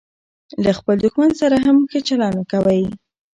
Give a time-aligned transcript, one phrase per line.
[0.63, 2.83] له خپل دوښمن سره هم ښه چلند کوئ!